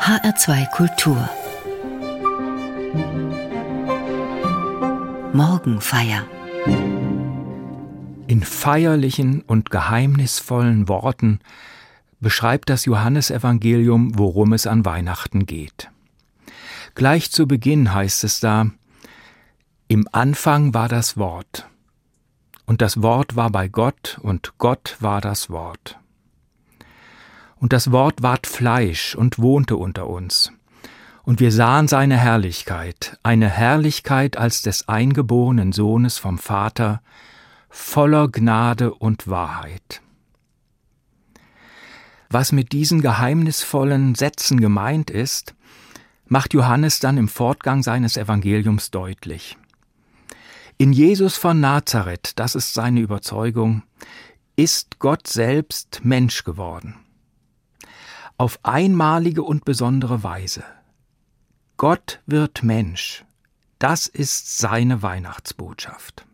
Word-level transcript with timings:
HR2 0.00 0.70
Kultur 0.70 1.28
Morgenfeier 5.34 6.26
In 8.26 8.42
feierlichen 8.42 9.42
und 9.42 9.70
geheimnisvollen 9.70 10.88
Worten 10.88 11.40
beschreibt 12.18 12.70
das 12.70 12.86
Johannesevangelium, 12.86 14.18
worum 14.18 14.54
es 14.54 14.66
an 14.66 14.86
Weihnachten 14.86 15.44
geht. 15.44 15.90
Gleich 16.94 17.30
zu 17.30 17.46
Beginn 17.46 17.92
heißt 17.92 18.24
es 18.24 18.40
da, 18.40 18.70
im 19.86 20.08
Anfang 20.12 20.72
war 20.72 20.88
das 20.88 21.18
Wort, 21.18 21.68
und 22.64 22.80
das 22.80 23.02
Wort 23.02 23.36
war 23.36 23.50
bei 23.50 23.68
Gott, 23.68 24.18
und 24.22 24.54
Gott 24.56 24.96
war 25.00 25.20
das 25.20 25.50
Wort. 25.50 25.99
Und 27.60 27.74
das 27.74 27.92
Wort 27.92 28.22
ward 28.22 28.46
Fleisch 28.46 29.14
und 29.14 29.38
wohnte 29.38 29.76
unter 29.76 30.08
uns. 30.08 30.50
Und 31.22 31.40
wir 31.40 31.52
sahen 31.52 31.86
seine 31.88 32.16
Herrlichkeit, 32.16 33.18
eine 33.22 33.48
Herrlichkeit 33.48 34.38
als 34.38 34.62
des 34.62 34.88
eingeborenen 34.88 35.72
Sohnes 35.72 36.16
vom 36.16 36.38
Vater, 36.38 37.02
voller 37.68 38.28
Gnade 38.28 38.94
und 38.94 39.28
Wahrheit. 39.28 40.00
Was 42.30 42.52
mit 42.52 42.72
diesen 42.72 43.02
geheimnisvollen 43.02 44.14
Sätzen 44.14 44.60
gemeint 44.60 45.10
ist, 45.10 45.54
macht 46.26 46.54
Johannes 46.54 46.98
dann 47.00 47.18
im 47.18 47.28
Fortgang 47.28 47.82
seines 47.82 48.16
Evangeliums 48.16 48.90
deutlich. 48.90 49.58
In 50.78 50.94
Jesus 50.94 51.36
von 51.36 51.60
Nazareth, 51.60 52.32
das 52.36 52.54
ist 52.54 52.72
seine 52.72 53.00
Überzeugung, 53.00 53.82
ist 54.56 54.98
Gott 54.98 55.26
selbst 55.26 56.00
Mensch 56.04 56.44
geworden. 56.44 56.99
Auf 58.40 58.58
einmalige 58.62 59.42
und 59.42 59.66
besondere 59.66 60.22
Weise. 60.22 60.64
Gott 61.76 62.22
wird 62.24 62.62
Mensch. 62.62 63.26
Das 63.78 64.06
ist 64.06 64.56
seine 64.56 65.02
Weihnachtsbotschaft. 65.02 66.24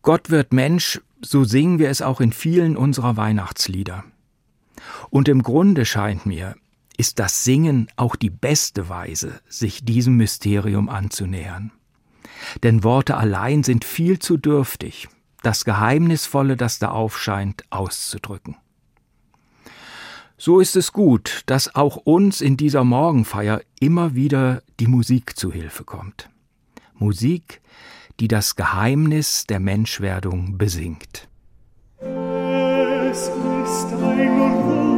Gott 0.00 0.30
wird 0.30 0.54
Mensch, 0.54 1.02
so 1.20 1.44
singen 1.44 1.78
wir 1.78 1.90
es 1.90 2.00
auch 2.00 2.22
in 2.22 2.32
vielen 2.32 2.74
unserer 2.74 3.18
Weihnachtslieder. 3.18 4.04
Und 5.10 5.28
im 5.28 5.42
Grunde 5.42 5.84
scheint 5.84 6.24
mir, 6.24 6.56
ist 6.96 7.18
das 7.18 7.44
Singen 7.44 7.88
auch 7.96 8.16
die 8.16 8.30
beste 8.30 8.88
Weise, 8.88 9.42
sich 9.46 9.84
diesem 9.84 10.16
Mysterium 10.16 10.88
anzunähern. 10.88 11.70
Denn 12.62 12.82
Worte 12.82 13.18
allein 13.18 13.62
sind 13.62 13.84
viel 13.84 14.20
zu 14.20 14.38
dürftig, 14.38 15.08
das 15.42 15.66
Geheimnisvolle, 15.66 16.56
das 16.56 16.78
da 16.78 16.92
aufscheint, 16.92 17.64
auszudrücken. 17.68 18.56
So 20.38 20.60
ist 20.60 20.76
es 20.76 20.92
gut, 20.92 21.42
dass 21.46 21.74
auch 21.74 21.96
uns 21.96 22.42
in 22.42 22.58
dieser 22.58 22.84
Morgenfeier 22.84 23.62
immer 23.80 24.14
wieder 24.14 24.62
die 24.78 24.86
Musik 24.86 25.38
zu 25.38 25.50
Hilfe 25.50 25.84
kommt. 25.84 26.28
Musik, 26.94 27.62
die 28.20 28.28
das 28.28 28.54
Geheimnis 28.54 29.46
der 29.46 29.60
Menschwerdung 29.60 30.58
besingt. 30.58 31.28
Es 32.00 33.30
ist 33.64 33.92
ein 33.94 34.95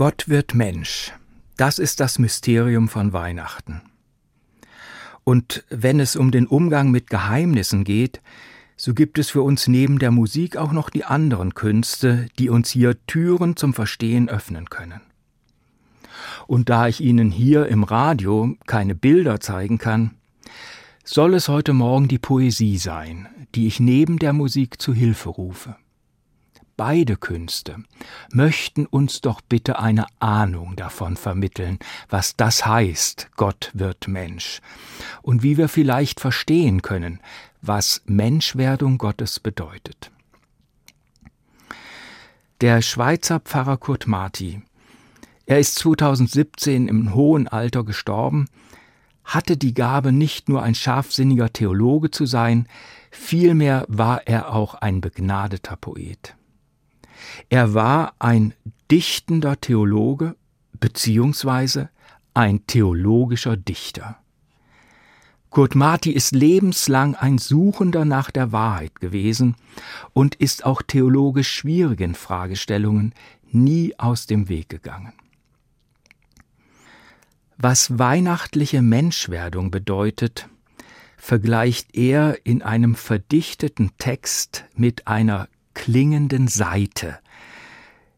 Gott 0.00 0.30
wird 0.30 0.54
Mensch. 0.54 1.12
Das 1.58 1.78
ist 1.78 2.00
das 2.00 2.18
Mysterium 2.18 2.88
von 2.88 3.12
Weihnachten. 3.12 3.82
Und 5.30 5.62
wenn 5.70 6.00
es 6.00 6.16
um 6.16 6.32
den 6.32 6.48
Umgang 6.48 6.90
mit 6.90 7.08
Geheimnissen 7.08 7.84
geht, 7.84 8.20
so 8.76 8.94
gibt 8.94 9.16
es 9.16 9.30
für 9.30 9.42
uns 9.42 9.68
neben 9.68 10.00
der 10.00 10.10
Musik 10.10 10.56
auch 10.56 10.72
noch 10.72 10.90
die 10.90 11.04
anderen 11.04 11.54
Künste, 11.54 12.26
die 12.40 12.48
uns 12.50 12.68
hier 12.68 12.96
Türen 13.06 13.54
zum 13.54 13.72
Verstehen 13.72 14.28
öffnen 14.28 14.68
können. 14.70 15.00
Und 16.48 16.68
da 16.68 16.88
ich 16.88 17.00
Ihnen 17.00 17.30
hier 17.30 17.68
im 17.68 17.84
Radio 17.84 18.56
keine 18.66 18.96
Bilder 18.96 19.38
zeigen 19.38 19.78
kann, 19.78 20.16
soll 21.04 21.34
es 21.34 21.46
heute 21.46 21.74
Morgen 21.74 22.08
die 22.08 22.18
Poesie 22.18 22.76
sein, 22.78 23.28
die 23.54 23.68
ich 23.68 23.78
neben 23.78 24.18
der 24.18 24.32
Musik 24.32 24.82
zu 24.82 24.92
Hilfe 24.92 25.28
rufe 25.28 25.76
beide 26.80 27.18
Künste 27.18 27.76
möchten 28.32 28.86
uns 28.86 29.20
doch 29.20 29.42
bitte 29.42 29.78
eine 29.80 30.06
Ahnung 30.18 30.76
davon 30.76 31.18
vermitteln, 31.18 31.78
was 32.08 32.36
das 32.36 32.64
heißt, 32.64 33.28
Gott 33.36 33.70
wird 33.74 34.08
Mensch, 34.08 34.62
und 35.20 35.42
wie 35.42 35.58
wir 35.58 35.68
vielleicht 35.68 36.20
verstehen 36.20 36.80
können, 36.80 37.20
was 37.60 38.00
Menschwerdung 38.06 38.96
Gottes 38.96 39.40
bedeutet. 39.40 40.10
Der 42.62 42.80
Schweizer 42.80 43.40
Pfarrer 43.40 43.76
Kurt 43.76 44.06
Marti, 44.06 44.62
er 45.44 45.58
ist 45.58 45.74
2017 45.80 46.88
im 46.88 47.12
hohen 47.12 47.46
Alter 47.46 47.84
gestorben, 47.84 48.46
hatte 49.22 49.58
die 49.58 49.74
Gabe, 49.74 50.12
nicht 50.12 50.48
nur 50.48 50.62
ein 50.62 50.74
scharfsinniger 50.74 51.52
Theologe 51.52 52.10
zu 52.10 52.24
sein, 52.24 52.66
vielmehr 53.10 53.84
war 53.88 54.26
er 54.26 54.54
auch 54.54 54.76
ein 54.76 55.02
begnadeter 55.02 55.76
Poet. 55.76 56.36
Er 57.48 57.74
war 57.74 58.14
ein 58.18 58.54
dichtender 58.90 59.60
Theologe 59.60 60.36
beziehungsweise 60.78 61.90
ein 62.34 62.66
theologischer 62.66 63.56
Dichter. 63.56 64.18
Kurt 65.50 65.74
Marti 65.74 66.12
ist 66.12 66.32
lebenslang 66.32 67.16
ein 67.16 67.38
Suchender 67.38 68.04
nach 68.04 68.30
der 68.30 68.52
Wahrheit 68.52 69.00
gewesen 69.00 69.56
und 70.12 70.36
ist 70.36 70.64
auch 70.64 70.80
theologisch 70.80 71.50
schwierigen 71.50 72.14
Fragestellungen 72.14 73.14
nie 73.50 73.94
aus 73.98 74.26
dem 74.26 74.48
Weg 74.48 74.68
gegangen. 74.68 75.12
Was 77.58 77.98
weihnachtliche 77.98 78.80
Menschwerdung 78.80 79.70
bedeutet, 79.70 80.48
vergleicht 81.18 81.94
er 81.94 82.38
in 82.46 82.62
einem 82.62 82.94
verdichteten 82.94 83.90
Text 83.98 84.64
mit 84.74 85.08
einer 85.08 85.48
klingenden 85.74 86.48
Saite, 86.48 87.18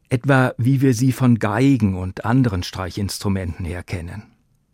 etwa 0.09 0.55
wie 0.59 0.81
wir 0.81 0.95
sie 0.95 1.13
von 1.13 1.39
Geigen 1.39 1.97
und 1.97 2.25
anderen 2.25 2.63
Streichinstrumenten 2.63 3.65
her 3.65 3.83
kennen. 3.83 4.25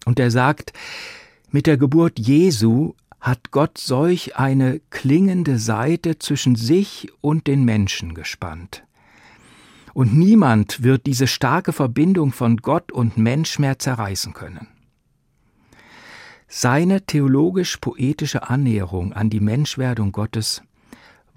Und 0.05 0.19
er 0.19 0.31
sagt, 0.31 0.73
mit 1.51 1.67
der 1.67 1.77
Geburt 1.77 2.19
Jesu 2.19 2.95
hat 3.21 3.51
Gott 3.51 3.79
solch 3.79 4.37
eine 4.37 4.81
klingende 4.91 5.59
Saite 5.59 6.19
zwischen 6.19 6.57
sich 6.57 7.09
und 7.21 7.47
den 7.47 7.65
Menschen 7.65 8.15
gespannt. 8.15 8.85
Und 9.95 10.17
niemand 10.17 10.83
wird 10.83 11.07
diese 11.07 11.27
starke 11.27 11.73
Verbindung 11.73 12.33
von 12.33 12.59
Gott 12.59 12.93
und 12.93 13.17
Mensch 13.17 13.59
mehr 13.59 13.79
zerreißen 13.79 14.33
können. 14.33 14.69
Seine 16.47 17.05
theologisch-poetische 17.05 18.49
Annäherung 18.49 19.13
an 19.13 19.29
die 19.29 19.41
Menschwerdung 19.41 20.13
Gottes 20.13 20.63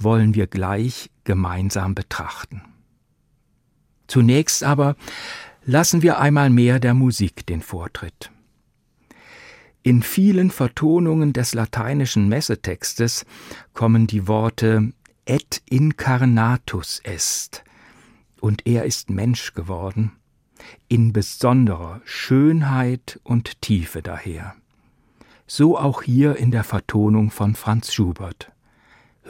wollen 0.04 0.36
wir 0.36 0.48
gleich 0.48 1.10
gemeinsam 1.24 1.96
betrachten. 1.96 2.62
Zunächst 4.08 4.64
aber 4.64 4.96
lassen 5.64 6.02
wir 6.02 6.20
einmal 6.20 6.50
mehr 6.50 6.80
der 6.80 6.94
Musik 6.94 7.46
den 7.46 7.62
Vortritt. 7.62 8.32
In 9.84 10.04
vielen 10.04 10.52
Vertonungen 10.52 11.34
des 11.34 11.54
lateinischen 11.54 12.28
Messetextes 12.28 13.26
kommen 13.74 14.08
die 14.08 14.28
Worte 14.28 14.94
et 15.26 15.62
incarnatus 15.70 17.00
est 17.04 17.64
und 18.40 18.68
er 18.68 18.86
ist 18.86 19.10
Mensch 19.10 19.54
geworden, 19.54 20.12
in 20.88 21.14
besonderer 21.14 22.02
Schönheit 22.06 23.20
und 23.24 23.62
Tiefe 23.62 24.02
daher 24.02 24.56
so 25.52 25.78
auch 25.78 26.02
hier 26.02 26.38
in 26.38 26.50
der 26.52 26.64
Vertonung 26.64 27.30
von 27.30 27.56
Franz 27.56 27.94
Schubert. 27.94 28.54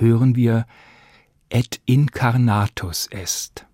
Hören 0.01 0.36
wir 0.36 0.65
Et 1.50 1.80
incarnatus 1.86 3.07
est. 3.12 3.68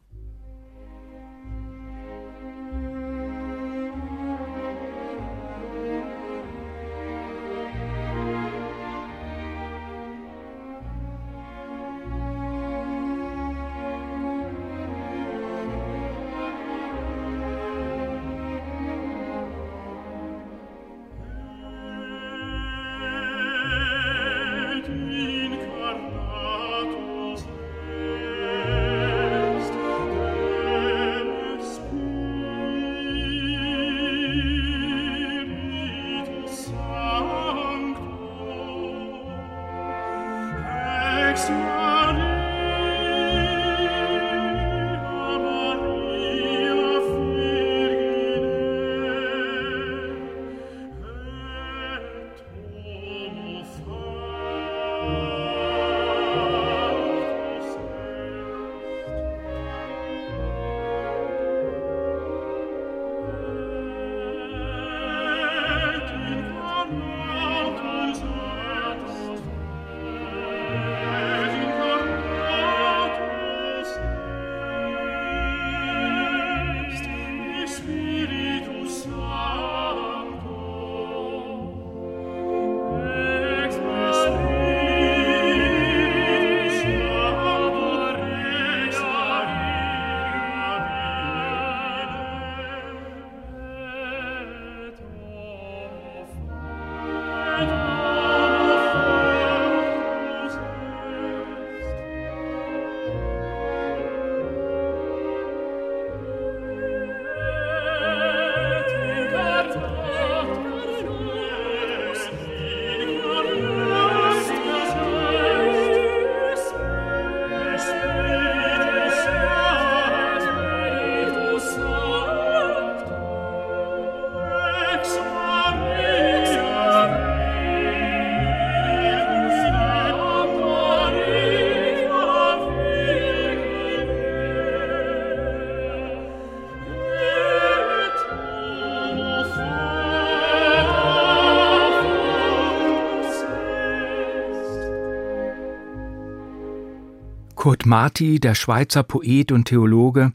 Kurt 147.67 147.85
Marti, 147.85 148.39
der 148.39 148.55
Schweizer 148.55 149.03
Poet 149.03 149.51
und 149.51 149.65
Theologe, 149.65 150.31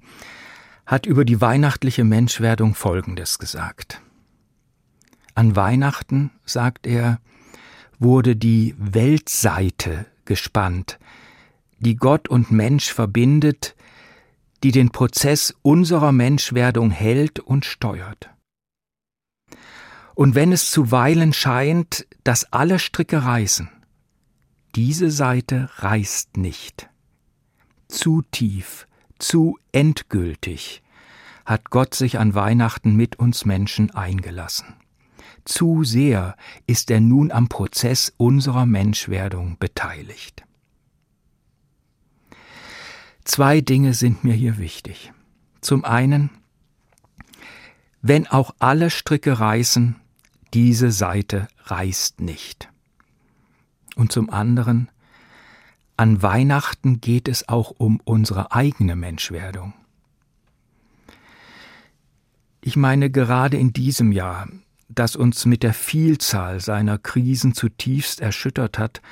hat 0.85 1.07
über 1.07 1.25
die 1.25 1.41
weihnachtliche 1.41 2.05
Menschwerdung 2.05 2.75
Folgendes 2.75 3.39
gesagt. 3.39 4.03
An 5.35 5.57
Weihnachten, 5.57 6.31
sagt 6.45 6.87
er, 6.87 7.21
wurde 7.99 8.37
die 8.37 8.75
Weltseite 8.77 10.05
gespannt, 10.27 10.99
die 11.79 11.97
Gott 11.97 12.29
und 12.29 12.51
Mensch 12.51 12.93
verbindet, 12.93 13.77
die 14.63 14.71
den 14.71 14.91
Prozess 14.91 15.55
unserer 15.63 16.13
Menschwerdung 16.13 16.91
hält 16.91 17.41
und 17.41 17.65
steuert. 17.65 18.29
Und 20.15 20.35
wenn 20.35 20.53
es 20.53 20.71
zuweilen 20.71 21.33
scheint, 21.33 22.07
dass 22.25 22.53
alle 22.53 22.79
Stricke 22.79 23.25
reißen, 23.25 23.71
diese 24.75 25.11
Seite 25.11 25.71
reißt 25.79 26.37
nicht 26.37 26.92
zu 27.93 28.23
tief, 28.31 28.87
zu 29.19 29.59
endgültig 29.71 30.83
hat 31.45 31.71
Gott 31.71 31.95
sich 31.95 32.19
an 32.19 32.35
Weihnachten 32.35 32.95
mit 32.95 33.19
uns 33.19 33.45
Menschen 33.45 33.91
eingelassen. 33.91 34.75
Zu 35.45 35.83
sehr 35.85 36.37
ist 36.67 36.91
er 36.91 37.01
nun 37.01 37.33
am 37.33 37.49
Prozess 37.49 38.13
unserer 38.17 38.65
Menschwerdung 38.65 39.59
beteiligt. 39.59 40.45
Zwei 43.25 43.61
Dinge 43.61 43.95
sind 43.95 44.25
mir 44.25 44.35
hier 44.35 44.59
wichtig. 44.59 45.13
Zum 45.61 45.85
einen, 45.85 46.31
wenn 48.03 48.27
auch 48.27 48.55
alle 48.59 48.91
Stricke 48.91 49.39
reißen, 49.39 49.97
diese 50.55 50.91
Seite 50.91 51.49
reißt 51.65 52.21
nicht. 52.21 52.69
Und 53.97 54.13
zum 54.13 54.31
anderen, 54.31 54.92
an 55.97 56.23
Weihnachten 56.23 57.01
geht 57.01 57.29
es 57.29 57.49
auch 57.49 57.71
um 57.77 58.01
unsere 58.05 58.53
eigene 58.53 58.97
Menschwerdung. 58.97 59.75
Ich 62.61 62.77
meine 62.77 63.11
gerade 63.11 63.57
in 63.57 63.73
diesem 63.73 64.13
Jahr, 64.13 64.49
das 64.89 65.17
uns 65.17 65.47
mit 65.47 65.63
der 65.63 65.75
Vielzahl 65.75 66.61
seiner 66.61 66.99
Krisen 66.99 67.55
zutiefst 67.55 68.21
erschüttert 68.21 68.79
hat 68.79 69.03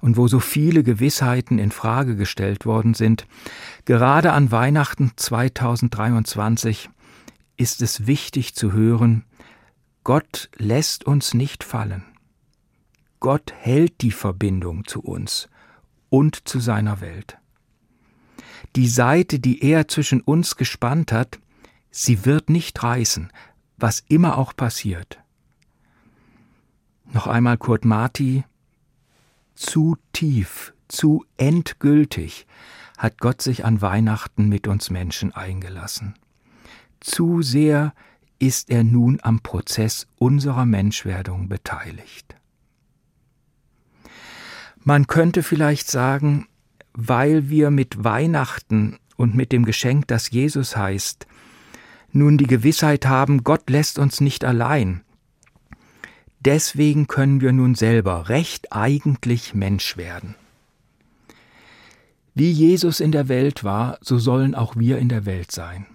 und 0.00 0.16
wo 0.16 0.28
so 0.28 0.40
viele 0.40 0.82
Gewissheiten 0.82 1.58
in 1.58 1.70
Frage 1.70 2.16
gestellt 2.16 2.64
worden 2.64 2.94
sind, 2.94 3.26
gerade 3.84 4.32
an 4.32 4.50
Weihnachten 4.50 5.12
2023 5.16 6.88
ist 7.56 7.82
es 7.82 8.06
wichtig 8.06 8.54
zu 8.54 8.72
hören, 8.72 9.24
Gott 10.04 10.48
lässt 10.56 11.04
uns 11.04 11.34
nicht 11.34 11.64
fallen. 11.64 12.04
Gott 13.18 13.52
hält 13.58 14.02
die 14.02 14.12
Verbindung 14.12 14.86
zu 14.86 15.00
uns 15.00 15.48
und 16.08 16.48
zu 16.48 16.60
seiner 16.60 17.00
Welt. 17.00 17.38
Die 18.74 18.88
Seite, 18.88 19.38
die 19.38 19.62
er 19.62 19.88
zwischen 19.88 20.20
uns 20.20 20.56
gespannt 20.56 21.12
hat, 21.12 21.38
sie 21.90 22.24
wird 22.24 22.50
nicht 22.50 22.82
reißen, 22.82 23.32
was 23.76 24.04
immer 24.08 24.38
auch 24.38 24.54
passiert. 24.54 25.18
Noch 27.12 27.26
einmal 27.26 27.56
Kurt 27.56 27.84
Marti, 27.84 28.44
zu 29.54 29.96
tief, 30.12 30.74
zu 30.88 31.24
endgültig 31.36 32.46
hat 32.98 33.18
Gott 33.18 33.42
sich 33.42 33.64
an 33.64 33.80
Weihnachten 33.80 34.48
mit 34.48 34.66
uns 34.66 34.90
Menschen 34.90 35.32
eingelassen. 35.32 36.14
Zu 37.00 37.42
sehr 37.42 37.94
ist 38.38 38.70
er 38.70 38.84
nun 38.84 39.18
am 39.22 39.40
Prozess 39.40 40.06
unserer 40.16 40.66
Menschwerdung 40.66 41.48
beteiligt. 41.48 42.36
Man 44.86 45.08
könnte 45.08 45.42
vielleicht 45.42 45.90
sagen, 45.90 46.46
weil 46.92 47.48
wir 47.50 47.70
mit 47.70 48.04
Weihnachten 48.04 48.98
und 49.16 49.34
mit 49.34 49.50
dem 49.50 49.64
Geschenk, 49.64 50.06
das 50.06 50.30
Jesus 50.30 50.76
heißt, 50.76 51.26
nun 52.12 52.38
die 52.38 52.46
Gewissheit 52.46 53.04
haben, 53.06 53.42
Gott 53.42 53.68
lässt 53.68 53.98
uns 53.98 54.20
nicht 54.20 54.44
allein. 54.44 55.02
Deswegen 56.38 57.08
können 57.08 57.40
wir 57.40 57.50
nun 57.50 57.74
selber 57.74 58.28
recht 58.28 58.72
eigentlich 58.72 59.54
Mensch 59.54 59.96
werden. 59.96 60.36
Wie 62.36 62.52
Jesus 62.52 63.00
in 63.00 63.10
der 63.10 63.28
Welt 63.28 63.64
war, 63.64 63.98
so 64.00 64.18
sollen 64.18 64.54
auch 64.54 64.76
wir 64.76 64.98
in 64.98 65.08
der 65.08 65.26
Welt 65.26 65.50
sein 65.50 65.86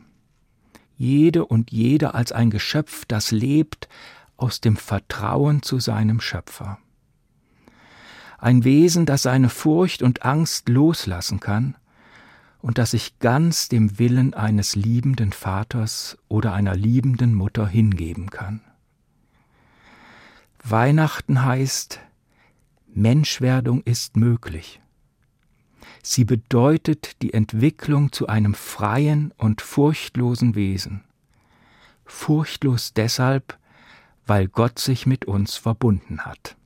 jede 1.02 1.46
und 1.46 1.72
jeder 1.72 2.14
als 2.14 2.32
ein 2.32 2.52
Geschöpf, 2.52 3.06
das 3.08 3.32
lebt 3.32 3.90
aus 4.38 4.62
dem 4.62 4.78
Vertrauen 4.78 5.64
zu 5.64 5.80
seinem 5.80 6.22
Schöpfer. 6.22 6.78
Ein 8.42 8.64
Wesen, 8.64 9.06
das 9.06 9.22
seine 9.22 9.50
Furcht 9.50 10.02
und 10.02 10.26
Angst 10.26 10.68
loslassen 10.68 11.40
kann 11.40 11.78
und 12.60 12.80
das 12.80 12.92
sich 12.92 13.20
ganz 13.20 13.70
dem 13.70 14.00
Willen 14.00 14.34
eines 14.34 14.76
liebenden 14.76 15.32
Vaters 15.32 16.18
oder 16.28 16.52
einer 16.54 16.76
liebenden 16.76 17.36
Mutter 17.36 17.68
hingeben 17.68 18.32
kann. 18.32 18.62
Weihnachten 20.64 21.46
heißt, 21.46 22.00
Menschwerdung 22.88 23.84
ist 23.84 24.18
möglich. 24.18 24.82
Sie 26.02 26.26
bedeutet 26.26 27.22
die 27.22 27.36
Entwicklung 27.36 28.12
zu 28.12 28.26
einem 28.26 28.56
freien 28.56 29.36
und 29.38 29.62
furchtlosen 29.62 30.56
Wesen. 30.56 31.04
Furchtlos 32.06 32.94
deshalb, 32.94 33.60
weil 34.26 34.48
Gott 34.48 34.80
sich 34.80 35.06
mit 35.06 35.26
uns 35.26 35.58
verbunden 35.58 36.26
hat. 36.26 36.58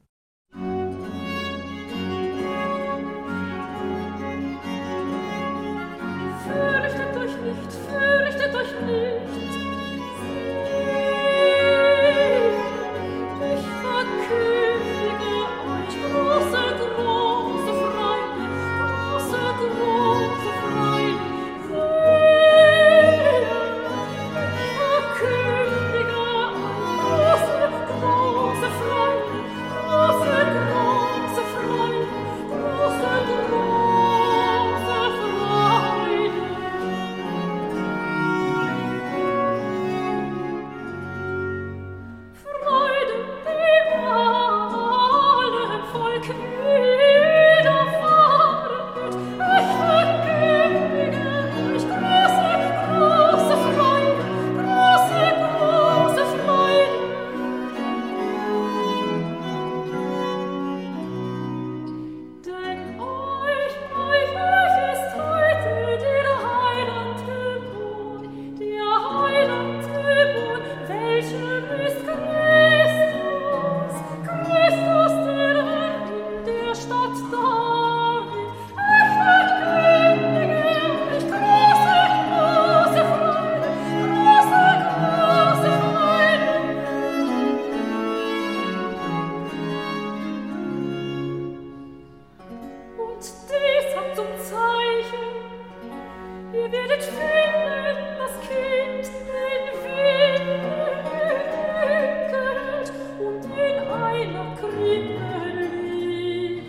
Krieg 104.60 105.06
erliegen, 105.20 106.64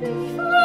ich 0.00 0.61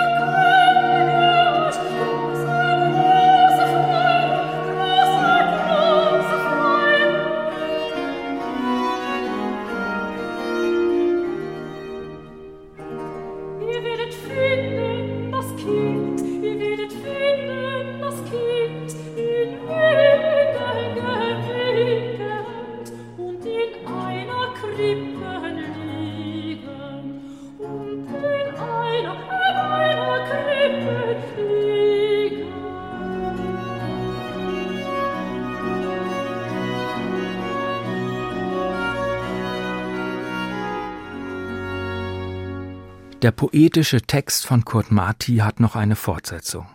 Der 43.24 43.32
poetische 43.32 44.04
Text 44.04 44.46
von 44.46 44.64
Kurt 44.64 44.92
Marti 44.92 45.38
hat 45.38 45.60
noch 45.60 45.76
eine 45.76 45.96
Fortsetzung. 45.96 46.68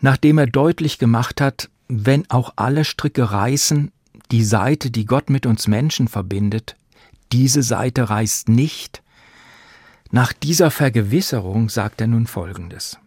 Nachdem 0.00 0.38
er 0.38 0.48
deutlich 0.48 0.98
gemacht 0.98 1.40
hat, 1.40 1.70
wenn 1.86 2.28
auch 2.30 2.54
alle 2.56 2.84
Stricke 2.84 3.30
reißen, 3.30 3.92
die 4.32 4.42
Seite, 4.42 4.90
die 4.90 5.04
Gott 5.04 5.30
mit 5.30 5.46
uns 5.46 5.68
Menschen 5.68 6.08
verbindet, 6.08 6.76
diese 7.32 7.62
Seite 7.62 8.10
reißt 8.10 8.48
nicht, 8.48 9.04
nach 10.10 10.32
dieser 10.32 10.72
Vergewisserung 10.72 11.68
sagt 11.68 12.00
er 12.00 12.08
nun 12.08 12.26
Folgendes. 12.26 12.98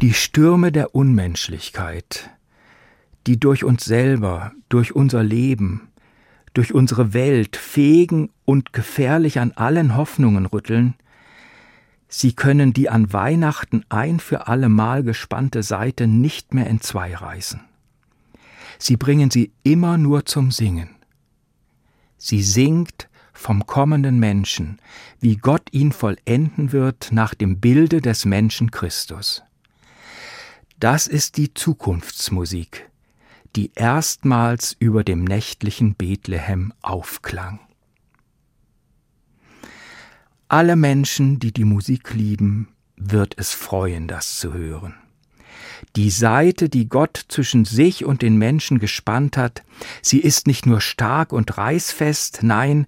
Die 0.00 0.14
Stürme 0.14 0.72
der 0.72 0.96
Unmenschlichkeit, 0.96 2.30
die 3.28 3.38
durch 3.38 3.62
uns 3.62 3.84
selber, 3.84 4.52
durch 4.68 4.94
unser 4.96 5.22
Leben, 5.22 5.87
durch 6.58 6.74
unsere 6.74 7.14
Welt 7.14 7.54
fegen 7.54 8.30
und 8.44 8.72
gefährlich 8.72 9.38
an 9.38 9.52
allen 9.52 9.96
Hoffnungen 9.96 10.44
rütteln, 10.44 10.94
sie 12.08 12.32
können 12.32 12.72
die 12.72 12.90
an 12.90 13.12
Weihnachten 13.12 13.84
ein 13.90 14.18
für 14.18 14.48
allemal 14.48 15.04
gespannte 15.04 15.62
Seite 15.62 16.08
nicht 16.08 16.54
mehr 16.54 16.66
entzwei 16.66 17.14
reißen. 17.14 17.60
Sie 18.76 18.96
bringen 18.96 19.30
sie 19.30 19.52
immer 19.62 19.98
nur 19.98 20.24
zum 20.24 20.50
Singen. 20.50 20.96
Sie 22.16 22.42
singt 22.42 23.08
vom 23.32 23.64
kommenden 23.64 24.18
Menschen, 24.18 24.80
wie 25.20 25.36
Gott 25.36 25.68
ihn 25.70 25.92
vollenden 25.92 26.72
wird 26.72 27.10
nach 27.12 27.34
dem 27.34 27.60
Bilde 27.60 28.00
des 28.00 28.24
Menschen 28.24 28.72
Christus. 28.72 29.44
Das 30.80 31.06
ist 31.06 31.36
die 31.36 31.54
Zukunftsmusik, 31.54 32.90
die 33.56 33.72
erstmals 33.74 34.76
über 34.78 35.04
dem 35.04 35.24
nächtlichen 35.24 35.94
Bethlehem 35.94 36.72
aufklang. 36.82 37.60
Alle 40.48 40.76
Menschen, 40.76 41.38
die 41.38 41.52
die 41.52 41.64
Musik 41.64 42.14
lieben, 42.14 42.68
wird 42.96 43.34
es 43.36 43.52
freuen, 43.52 44.08
das 44.08 44.38
zu 44.38 44.54
hören. 44.54 44.94
Die 45.96 46.10
Seite, 46.10 46.68
die 46.68 46.88
Gott 46.88 47.24
zwischen 47.28 47.64
sich 47.64 48.04
und 48.04 48.22
den 48.22 48.36
Menschen 48.36 48.78
gespannt 48.78 49.36
hat, 49.36 49.62
sie 50.02 50.18
ist 50.18 50.46
nicht 50.46 50.66
nur 50.66 50.80
stark 50.80 51.32
und 51.32 51.56
reißfest, 51.58 52.40
nein, 52.42 52.86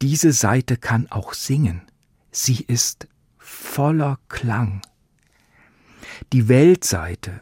diese 0.00 0.32
Seite 0.32 0.76
kann 0.76 1.10
auch 1.10 1.32
singen. 1.34 1.82
Sie 2.30 2.64
ist 2.66 3.08
voller 3.38 4.18
Klang. 4.28 4.82
Die 6.32 6.48
Weltseite, 6.48 7.40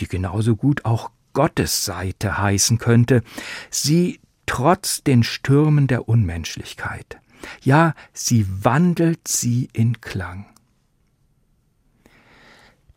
die 0.00 0.08
genauso 0.08 0.56
gut 0.56 0.84
auch 0.84 1.10
Gottes 1.36 1.84
Seite 1.84 2.38
heißen 2.38 2.78
könnte, 2.78 3.22
sie 3.70 4.20
trotzt 4.46 5.06
den 5.06 5.22
Stürmen 5.22 5.86
der 5.86 6.08
Unmenschlichkeit. 6.08 7.18
Ja, 7.60 7.94
sie 8.14 8.46
wandelt 8.64 9.28
sie 9.28 9.68
in 9.74 10.00
Klang. 10.00 10.46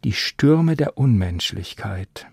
Die 0.05 0.13
Stürme 0.13 0.77
der 0.77 0.97
Unmenschlichkeit. 0.97 2.27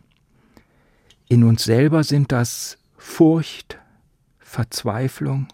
In 1.27 1.43
uns 1.43 1.65
selber 1.65 2.05
sind 2.05 2.31
das 2.31 2.79
Furcht, 2.97 3.81
Verzweiflung, 4.39 5.49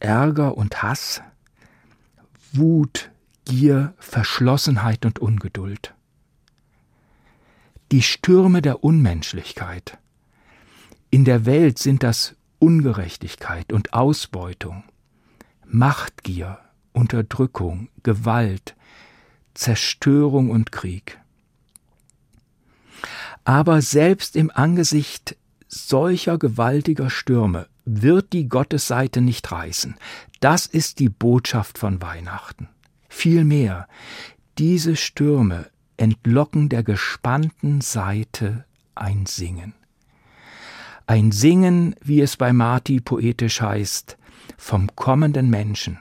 Ärger 0.00 0.54
und 0.58 0.82
Hass, 0.82 1.22
Wut, 2.52 3.10
Gier, 3.46 3.94
Verschlossenheit 3.98 5.06
und 5.06 5.18
Ungeduld. 5.18 5.94
Die 7.94 8.02
Stürme 8.02 8.60
der 8.60 8.82
Unmenschlichkeit. 8.82 9.98
In 11.10 11.24
der 11.24 11.46
Welt 11.46 11.78
sind 11.78 12.02
das 12.02 12.34
Ungerechtigkeit 12.58 13.72
und 13.72 13.94
Ausbeutung, 13.94 14.82
Machtgier, 15.64 16.58
Unterdrückung, 16.92 17.90
Gewalt, 18.02 18.74
Zerstörung 19.54 20.50
und 20.50 20.72
Krieg. 20.72 21.20
Aber 23.44 23.80
selbst 23.80 24.34
im 24.34 24.50
Angesicht 24.50 25.36
solcher 25.68 26.36
gewaltiger 26.36 27.10
Stürme 27.10 27.68
wird 27.84 28.32
die 28.32 28.48
Gottesseite 28.48 29.20
nicht 29.20 29.52
reißen. 29.52 29.94
Das 30.40 30.66
ist 30.66 30.98
die 30.98 31.10
Botschaft 31.10 31.78
von 31.78 32.02
Weihnachten. 32.02 32.68
Vielmehr, 33.08 33.86
diese 34.58 34.96
Stürme 34.96 35.70
entlocken 35.96 36.68
der 36.68 36.82
gespannten 36.82 37.80
Seite 37.80 38.64
ein 38.94 39.26
Singen. 39.26 39.74
Ein 41.06 41.32
Singen, 41.32 41.94
wie 42.02 42.20
es 42.20 42.36
bei 42.36 42.52
Marti 42.52 43.00
poetisch 43.00 43.60
heißt, 43.60 44.16
vom 44.56 44.94
kommenden 44.96 45.50
Menschen, 45.50 45.98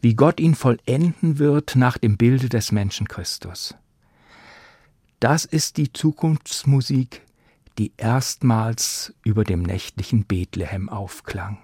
wie 0.00 0.14
Gott 0.14 0.40
ihn 0.40 0.54
vollenden 0.54 1.38
wird 1.38 1.76
nach 1.76 1.98
dem 1.98 2.16
Bilde 2.16 2.48
des 2.48 2.72
Menschen 2.72 3.08
Christus. 3.08 3.74
Das 5.20 5.44
ist 5.44 5.76
die 5.76 5.92
Zukunftsmusik, 5.92 7.22
die 7.78 7.92
erstmals 7.98 9.14
über 9.22 9.44
dem 9.44 9.62
nächtlichen 9.62 10.24
Bethlehem 10.24 10.88
aufklang. 10.88 11.58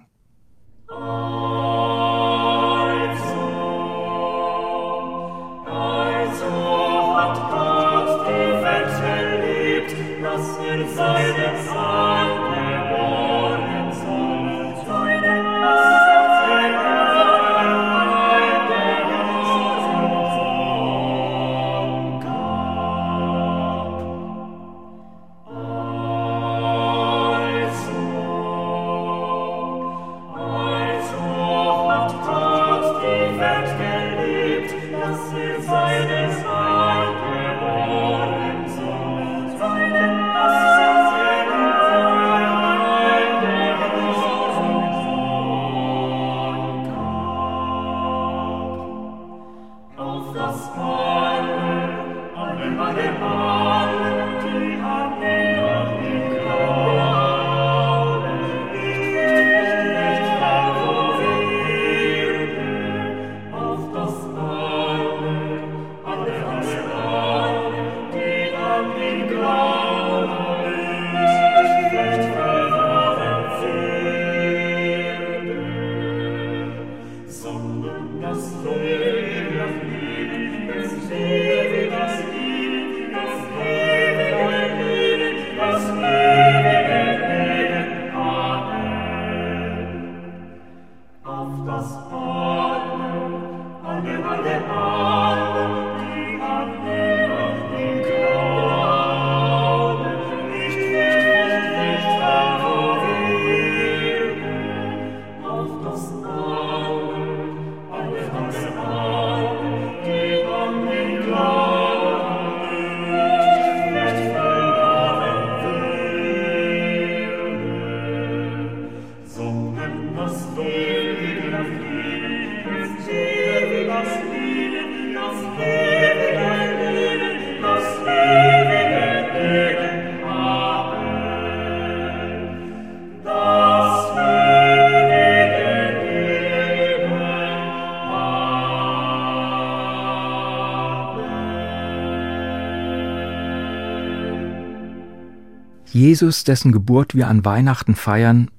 Jesus, 146.17 146.43
dessen 146.43 146.71
Geburt 146.71 147.13
wir 147.13 147.27
an 147.27 147.45
Weihnachten 147.45 147.93
feiern, 147.93 148.49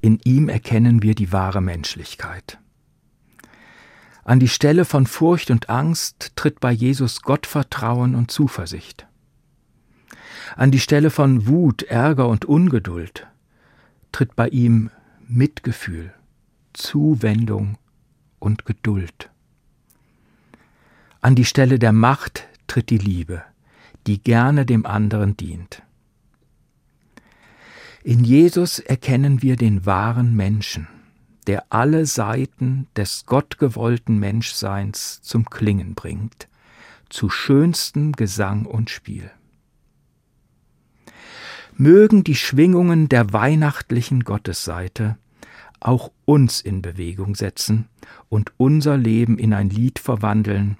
in 0.00 0.18
ihm 0.24 0.48
erkennen 0.48 1.02
wir 1.02 1.14
die 1.14 1.30
wahre 1.30 1.60
Menschlichkeit. 1.60 2.58
An 4.24 4.40
die 4.40 4.48
Stelle 4.48 4.86
von 4.86 5.06
Furcht 5.06 5.50
und 5.50 5.68
Angst 5.68 6.32
tritt 6.36 6.58
bei 6.58 6.72
Jesus 6.72 7.20
Gottvertrauen 7.20 8.14
und 8.14 8.30
Zuversicht. 8.30 9.06
An 10.56 10.70
die 10.70 10.78
Stelle 10.78 11.10
von 11.10 11.46
Wut, 11.46 11.82
Ärger 11.82 12.28
und 12.28 12.46
Ungeduld 12.46 13.26
tritt 14.10 14.34
bei 14.34 14.48
ihm 14.48 14.88
Mitgefühl, 15.28 16.14
Zuwendung 16.72 17.76
und 18.38 18.64
Geduld. 18.64 19.28
An 21.20 21.34
die 21.34 21.44
Stelle 21.44 21.78
der 21.78 21.92
Macht 21.92 22.48
tritt 22.68 22.88
die 22.88 22.96
Liebe, 22.96 23.42
die 24.06 24.18
gerne 24.18 24.64
dem 24.64 24.86
anderen 24.86 25.36
dient. 25.36 25.82
In 28.06 28.22
Jesus 28.22 28.78
erkennen 28.78 29.42
wir 29.42 29.56
den 29.56 29.84
wahren 29.84 30.36
Menschen, 30.36 30.86
der 31.48 31.64
alle 31.70 32.06
Seiten 32.06 32.86
des 32.94 33.26
gottgewollten 33.26 34.20
Menschseins 34.20 35.22
zum 35.22 35.50
Klingen 35.50 35.96
bringt, 35.96 36.46
zu 37.08 37.28
schönstem 37.28 38.12
Gesang 38.12 38.64
und 38.64 38.90
Spiel. 38.90 39.28
Mögen 41.76 42.22
die 42.22 42.36
Schwingungen 42.36 43.08
der 43.08 43.32
weihnachtlichen 43.32 44.22
Gottesseite 44.22 45.18
auch 45.80 46.12
uns 46.26 46.60
in 46.60 46.82
Bewegung 46.82 47.34
setzen 47.34 47.88
und 48.28 48.52
unser 48.56 48.96
Leben 48.96 49.36
in 49.36 49.52
ein 49.52 49.68
Lied 49.68 49.98
verwandeln, 49.98 50.78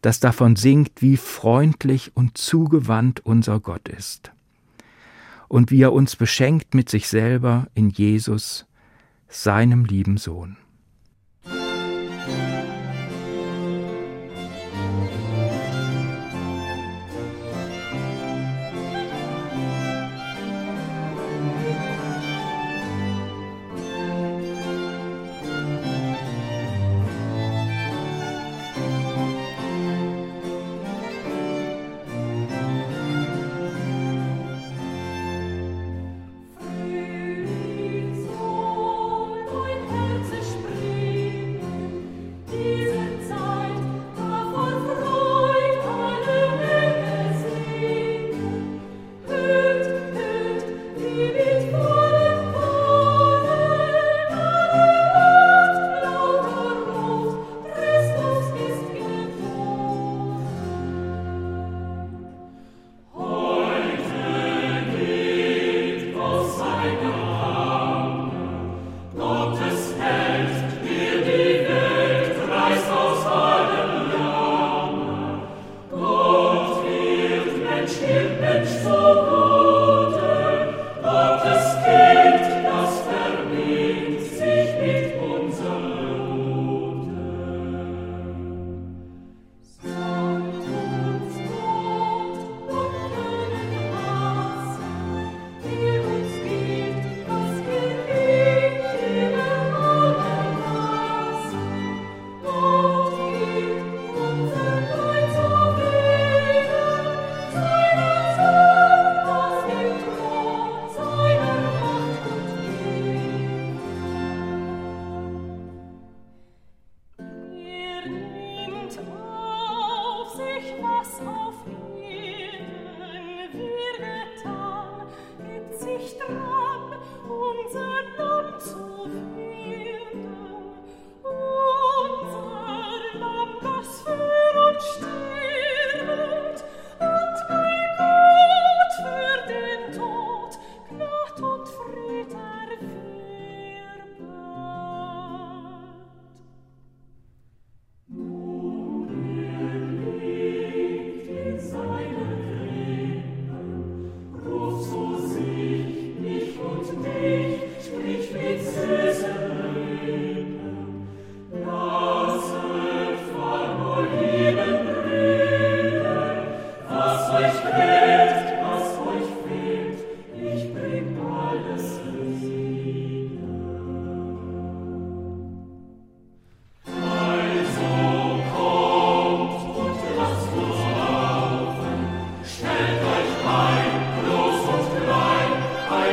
das 0.00 0.20
davon 0.20 0.56
singt, 0.56 1.02
wie 1.02 1.18
freundlich 1.18 2.12
und 2.14 2.38
zugewandt 2.38 3.20
unser 3.26 3.60
Gott 3.60 3.88
ist 3.90 4.32
und 5.52 5.70
wie 5.70 5.82
er 5.82 5.92
uns 5.92 6.16
beschenkt 6.16 6.72
mit 6.72 6.88
sich 6.88 7.08
selber 7.08 7.66
in 7.74 7.90
Jesus, 7.90 8.64
seinem 9.28 9.84
lieben 9.84 10.16
Sohn. 10.16 10.56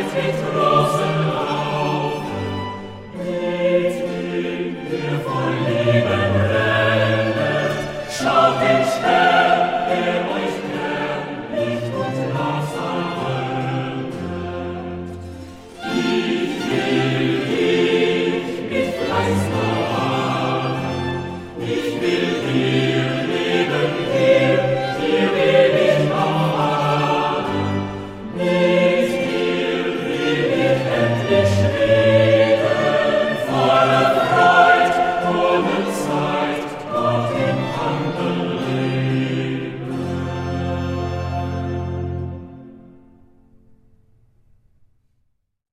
Christi 0.07 1.38